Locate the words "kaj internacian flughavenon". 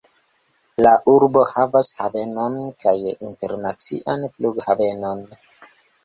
2.83-5.21